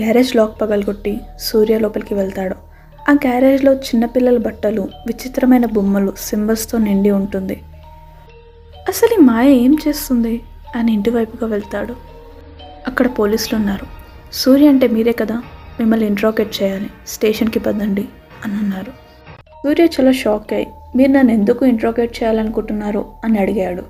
Garage 0.00 0.36
lock 0.36 0.60
పగలగొట్టి 0.60 1.20
సూర్య 1.40 1.78
లోపలికి 1.78 2.14
వెళ్తాడు. 2.14 2.56
ఆ 3.10 3.12
గ్యారేజ్లో 3.12 3.74
చిన్నపిల్లల 3.74 4.38
బట్టలు 4.38 4.88
విచిత్రమైన 5.06 5.66
బొమ్మలు 5.66 6.12
సింబల్స్తో 6.18 6.78
నిండి 6.78 7.10
ఉంటుంది. 7.10 7.62
అసలు 8.88 9.14
ఈ 9.14 9.22
మాయ 9.22 9.52
ఏం 9.52 9.76
చేస్తుంది? 9.88 10.42
అని 10.76 10.92
ఇంటివైపుగా 10.92 11.50
వెళ్తాడు. 11.50 11.94
అక్కడ 12.86 13.06
పోలీసులు 13.18 13.58
ఉన్నారు. 13.58 13.86
సూర్య 14.32 14.68
అంటే 14.68 14.88
మీరే 14.88 15.12
కదా 15.12 15.34
మిమ్మల్ని 15.80 16.06
ఇంట్రోగేట్ 16.06 16.62
చేయాలి 16.62 16.90
స్టేషన్కి 17.06 17.58
పదండి 17.58 18.04
అని 18.44 18.54
అన్నారు. 18.54 18.90
సూర్య 19.50 19.84
చాలా 19.84 20.12
షాక్ 20.12 20.52
అయ్యి 20.52 20.66
మీరు 20.96 21.12
నన్ను 21.12 21.32
ఎందుకు 21.32 21.66
ఇంట్రోగేట్ 21.66 22.22
చేయాలనుకుంటున్నారు? 22.22 23.04
అని 23.24 23.38
అడిగాడు. 23.38 23.82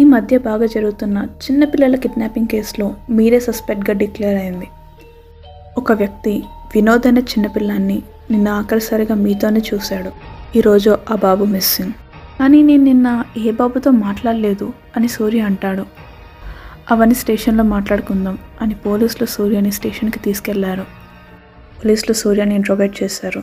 ఈ 0.00 0.04
మధ్య 0.04 0.38
బాగా 0.38 0.66
జరుగుతున్న 0.66 1.18
చిన్నపిల్లల 1.18 1.96
కిడ్నాపింగ్ 1.96 2.46
కేసులో 2.46 2.94
మీరే 3.10 3.40
సస్పెక్ట్గా 3.40 3.94
డిక్లేర్ 3.94 4.38
అయింది. 4.38 4.68
ఒక 5.78 5.92
వ్యక్తి 5.92 6.44
వినోద్ 6.74 7.06
అనే 7.06 7.20
చిన్నపిల్లాన్ని 7.20 8.02
నిన్న 8.30 8.48
ఆఖరిసారిగా 8.48 9.14
మీతోనే 9.14 9.62
చూశాడు. 9.74 10.10
ఈరోజు 10.58 10.98
ఆ 11.10 11.14
బాబు 11.14 11.44
మిస్సింగ్. 11.44 11.92
కానీ 12.40 12.62
నేను 12.62 12.84
నిన్న 12.84 13.24
ఏ 13.36 13.50
బాబుతో 13.50 13.90
మాట్లాడలేదు 13.90 14.72
అని 14.96 15.08
సూర్య 15.08 15.40
అంటాడు. 15.40 15.86
అవన్నీ 16.90 17.14
స్టేషన్లో 17.14 17.64
మాట్లాడుకుందాం 17.64 18.38
అని 18.62 18.74
పోలీసులు 18.74 19.26
సూర్యని 19.26 19.72
స్టేషన్కి 19.72 20.18
తీసుకెళ్ళారు. 20.18 20.82
పోలీసులు 21.84 22.12
సూర్యని 22.12 22.54
ఇంట్రోగేట్ 22.54 23.02
చేశారు. 23.02 23.42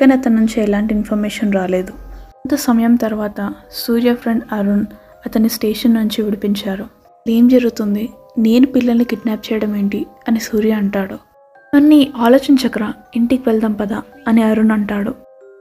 కానీ 0.00 0.12
అతని 0.12 0.34
నుంచి 0.34 0.62
ఎలాంటి 0.62 0.94
ఇన్ఫర్మేషన్ 0.94 1.52
రాలేదు. 1.52 1.90
కొంత 1.90 2.54
సమయం 2.54 2.94
తర్వాత 2.94 3.54
సూర్య 3.72 4.14
ఫ్రెండ్ 4.14 4.42
అరుణ్ 4.52 4.86
అతన్ని 5.26 5.48
స్టేషన్ 5.48 5.94
నుంచి 5.94 6.22
విడిపించారు. 6.22 6.86
ఏం 7.28 7.48
జరుగుతుంది? 7.48 8.10
నేను 8.38 8.66
పిల్లల్ని 8.66 9.04
కిడ్నాప్ 9.04 9.52
చేయడం 9.52 9.76
ఏంటి? 9.76 10.06
అని 10.28 10.40
సూర్య 10.40 10.70
అంటాడు. 10.70 11.33
అన్నీ 11.74 12.12
ఆలోచించకరా 12.16 12.92
ఇంటికి 13.16 13.42
వెళ్దాం 13.46 13.72
పదా 13.72 14.02
అని 14.28 14.42
అరుణ్ 14.42 14.70
అంటాడు. 14.70 15.14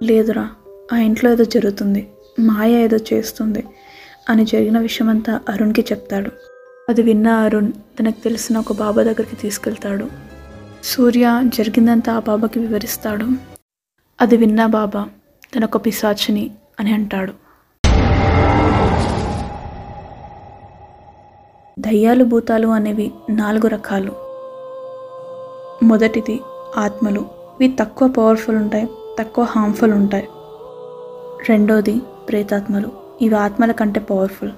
లేదురా 0.04 0.50
ఆ 0.94 0.98
ఇంట్లో 0.98 1.32
ఏదో 1.32 1.44
జరుగుతుంది 1.44 2.08
మాయ 2.40 2.72
ఏదో 2.72 2.98
చేస్తుంది 3.14 3.64
అని 4.30 4.46
జరిగిన 4.46 4.80
విషయమంతా 4.80 5.40
అరుణ్కి 5.50 5.82
చెప్తాడు. 5.82 6.32
అది 6.90 7.02
విన్న 7.02 7.28
అరుణ్ 7.28 7.72
తనకు 8.00 8.24
తెలిసిన 8.24 8.58
ఒక 8.58 8.74
బాబా 8.74 9.04
దగ్గరికి 9.04 9.36
తీసుకెళ్తాడు. 9.36 10.08
సూర్య 10.84 11.42
జరిగిందంతా 11.46 12.14
ఆ 12.14 12.20
బాబాకి 12.20 12.60
వివరిస్తాడు. 12.60 13.28
అది 14.22 14.38
విన్న 14.38 14.66
బాబా 14.66 15.10
తనొక 15.56 15.86
పిశాచిని 15.86 16.52
అని 16.80 16.94
అంటాడు. 16.94 17.34
దయ్యాలు 21.80 22.24
భూతాలు 22.24 22.68
అనేవి 22.68 23.12
నాలుగు 23.30 23.68
రకాలు. 23.68 24.23
మొదటిది 25.84 26.42
ఆత్మలు. 26.78 27.20
ఇవి 27.62 27.76
తక్కువ 27.80 28.08
పవర్ఫుల్ 28.08 28.56
ఉంటాయి 28.56 28.90
తక్కువ 29.20 29.46
హార్మ్ఫుల్ 29.46 29.94
ఉంటాయి. 29.94 30.28
రెండోది 31.50 32.02
ప్రేతాత్మలు. 32.30 32.90
ఇవి 33.22 33.36
ఆత్మల 33.36 33.72
కంటే 33.72 34.00
పవర్ఫుల్ 34.00 34.52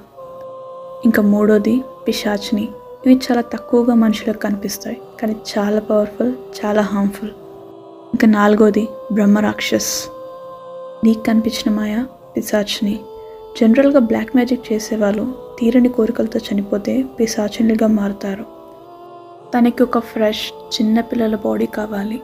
ఇంకా 1.06 1.22
మూడోది 1.22 1.84
పిశాచిని. 2.08 2.64
ఇవి 3.06 3.16
చాలా 3.16 3.42
తక్కువగా 3.42 3.94
మనుషులకు 3.94 4.38
కనిపిస్తాయి 4.38 5.02
కానీ 5.22 5.36
చాలా 5.58 5.80
పవర్ఫుల్ 5.80 6.34
చాలా 6.66 6.82
హార్మ్ఫుల్ 6.82 7.30
ఇంకా 8.14 8.28
నాలుగోది 8.28 8.88
బ్రహ్మరాక్షస్. 9.14 10.06
నీకు 11.04 11.24
కనిపించిన 11.24 11.76
మాయ 11.76 12.06
పిశాచిని. 12.38 13.00
జనరల్గా 13.62 14.00
బ్లాక్ 14.00 14.36
మ్యాజిక్ 14.36 14.74
చేసేవాళ్ళు 14.74 15.34
తీరని 15.60 15.90
కోరికలతో 15.90 16.40
చనిపోతే 16.40 17.04
పిశాచినిగా 17.20 17.88
మారుతారు. 17.88 18.55
తనకి 19.58 19.84
ఒక 19.84 20.00
ఫ్రెష్ 20.00 20.54
చిన్నపిల్లల 20.74 21.36
బాడీ 21.36 21.66
కావాలి. 21.66 22.22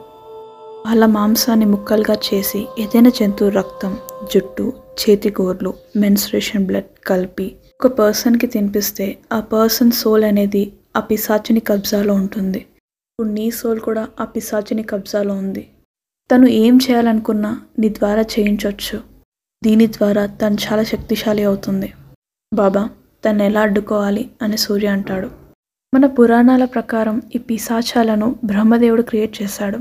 వాళ్ళ 0.86 1.06
మాంసాన్ని 1.06 1.66
ముక్కలుగా 1.66 2.16
చేసి 2.34 2.66
ఏదైనా 2.78 3.10
జంతువు 3.10 3.50
రక్తం 3.50 3.98
జుట్టు 4.32 4.72
చేతి 5.00 5.30
గోర్లు 5.30 5.74
మెన్స్ట్రేషన్ 5.96 6.66
బ్లడ్ 6.66 6.90
కలిపి 7.06 7.56
ఒక 7.74 7.86
పర్సన్కి 7.86 8.46
తినిపిస్తే 8.46 9.18
ఆ 9.32 9.40
పర్సన్ 9.40 9.90
సోల్ 9.90 10.24
అనేది 10.24 10.72
ఆ 10.96 11.00
పిశాచిని 11.00 11.60
కబ్జాలో 11.60 12.14
ఉంటుంది. 12.14 12.58
ఇప్పుడు 12.58 13.28
నీ 13.28 13.50
సోల్ 13.50 13.80
కూడా 13.80 14.08
ఆ 14.20 14.24
పిశాచిని 14.24 14.82
కబ్జాలో 14.82 15.34
ఉంది. 15.34 15.68
తను 16.30 16.46
ఏం 16.46 16.76
చేయాలనుకున్నా 16.76 17.60
నీ 17.78 17.88
ద్వారా 17.88 18.22
చేయించవచ్చు 18.22 19.00
దీని 19.64 19.86
ద్వారా 19.86 20.26
తను 20.26 20.54
చాలా 20.54 20.82
శక్తిశాలి 20.82 21.44
అవుతుంది. 21.44 21.92
బాబా 22.54 22.90
తను 23.24 23.42
ఎలా 23.42 23.60
అడ్డుకోవాలి 23.60 24.30
అని 24.42 24.58
సూర్య 24.58 24.86
అంటాడు. 24.86 25.41
మన 25.94 26.06
పురాణాల 26.06 26.64
ప్రకారం 26.64 27.22
ఈ 27.34 27.38
పిశాచాలను 27.38 28.36
బ్రహ్మదేవుడు 28.44 29.02
క్రియేట్ 29.02 29.42
చేశాడు. 29.42 29.78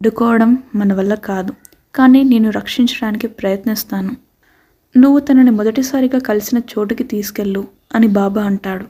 అడ్డుకోవడం 0.00 0.50
మన 0.74 0.92
వల్ల 0.92 1.14
కాదు 1.14 1.52
కానీ 1.94 2.22
నేను 2.22 2.50
రక్షించడానికి 2.50 3.26
ప్రయత్నిస్తాను. 3.26 4.12
నువ్వు 4.96 5.18
తనని 5.20 5.50
మొదటిసారిగా 5.50 6.18
కలిసిన 6.18 6.58
చోటుకి 6.72 7.04
తీసుకెళ్ళు 7.04 7.62
అని 7.94 8.08
బాబా 8.08 8.42
అంటాడు. 8.42 8.84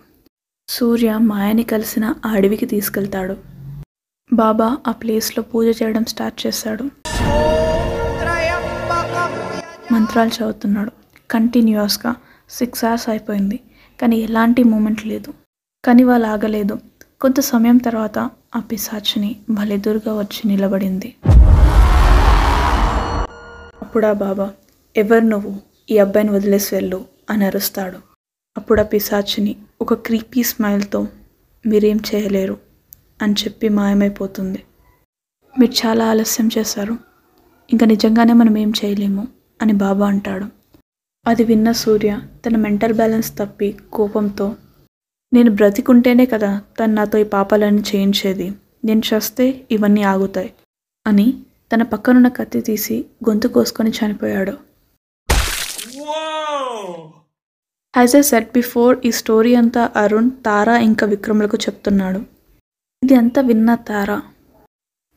సూర్య 0.68 1.18
మాయని 1.30 1.62
కలిసిన 1.62 2.14
ఆ 2.26 2.30
అడవికి 2.30 2.66
తీసుకెళ్తాడు. 2.66 3.36
బాబా 4.32 4.76
ఆ 4.86 4.92
ప్లేస్లో 4.92 5.42
పూజ 5.42 5.82
చేయడం 5.82 6.04
స్టార్ట్ 6.04 6.46
చేశాడు. 6.46 6.84
మంత్రాలు 9.92 10.28
చదువుతున్నాడు. 10.28 10.92
కంటిన్యూస్గా 11.30 12.14
సిక్స్ 12.50 12.84
అవర్స్ 12.84 13.08
అయిపోయింది 13.08 13.60
కానీ 14.02 14.16
ఎలాంటి 14.18 14.62
మూమెంట్ 14.64 15.06
లేదు. 15.06 15.32
కానీ 15.84 16.02
వాళ్ళు 16.04 16.26
ఆగలేదు 16.26 16.78
కొంత 17.20 17.40
సమయం 17.40 17.76
తర్వాత 17.76 18.18
ఆ 18.56 18.60
పిశాచిని 18.60 19.36
వాళ్ళెదురుగా 19.50 20.18
వచ్చి 20.18 20.40
నిలబడింది. 20.44 21.14
అప్పుడా 23.82 24.12
బాబా 24.12 24.52
ఎవరు 24.96 25.24
నువ్వు? 25.24 25.60
ఈ 25.90 25.98
అబ్బాయిని 25.98 26.32
వదిలేసి 26.32 26.74
వెళ్ళు 26.74 27.04
అని 27.30 27.44
అరుస్తాడు. 27.44 27.98
అప్పుడు 28.56 28.80
ఆ 28.80 28.84
పిశాచిని 28.84 29.56
ఒక 29.80 29.94
క్రీపీ 29.94 30.42
స్మైల్తో 30.42 31.06
మీరేం 31.66 32.00
చేయలేరు 32.14 32.56
అని 33.22 33.32
చెప్పి 33.32 33.68
మాయమైపోతుంది. 33.68 34.62
మీరు 35.58 35.86
చాలా 35.86 36.04
ఆలస్యం 36.06 36.50
చేశారు. 36.58 36.96
ఇంకా 37.70 37.86
నిజంగానే 37.86 38.32
మనం 38.32 38.58
ఏం 38.58 38.72
చేయలేము 38.84 39.28
అని 39.62 39.72
బాబా 39.72 40.06
అంటాడు. 40.06 40.46
అది 41.26 41.44
విన్న 41.44 41.72
సూర్య 41.72 42.20
తన 42.46 42.56
మెంటల్ 42.56 42.92
బ్యాలెన్స్ 42.92 43.38
తప్పి 43.38 43.76
కోపంతో 43.92 44.54
నేను 45.34 45.50
బ్రతికుంటేనే 45.58 46.24
కదా 46.32 46.50
తను 46.78 46.92
నాతో 46.94 47.18
ఈ 47.22 47.24
పాపాలను 47.34 47.82
చేయించేది. 47.90 48.46
నేను 48.88 49.02
చేస్తే 49.08 49.44
ఇవన్నీ 49.70 50.02
ఆగుతాయి 50.12 50.50
అని 51.06 51.26
తన 51.72 51.82
పక్కనున్న 51.92 52.28
కత్తి 52.28 52.60
తీసి 52.60 52.96
గొంతు 53.28 53.48
కోసుకొని 53.54 53.90
చనిపోయాడు. 53.98 54.54
యాజ్ 57.94 58.14
ఎ 58.20 58.22
సెట్ 58.30 58.48
బిఫోర్ 58.58 58.94
ఈ 59.08 59.10
స్టోరీ 59.20 59.54
అంతా 59.54 59.82
అరుణ్ 60.02 60.30
తారా 60.46 60.76
ఇంకా 60.88 61.06
విక్రములకు 61.06 61.56
చెప్తున్నాడు. 61.56 62.20
ఇది 63.02 63.14
అంతా 63.14 63.40
విన్న 63.40 63.74
తారా 63.90 64.18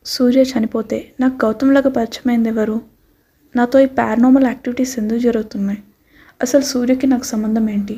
సూర్య 0.06 0.42
చనిపోతే 0.52 0.98
నాకు 1.20 1.36
గౌతంలాగా 1.44 1.90
పరిచయమైంది 1.96 2.48
ఎవరు? 2.48 2.76
నాతో 3.56 3.78
ఈ 3.86 3.88
పారానార్మల్ 3.98 4.46
యాక్టివిటీస్ 4.52 4.98
ఎందుకు 4.98 5.18
జరుగుతున్నాయి? 5.18 5.80
అసలు 6.42 6.64
సూర్యకి 6.72 7.06
నాకు 7.06 7.26
సంబంధం 7.32 7.66
ఏంటి? 7.70 7.96